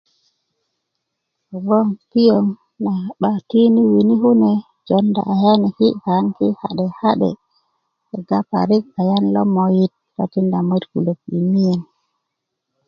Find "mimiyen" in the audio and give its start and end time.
11.31-11.81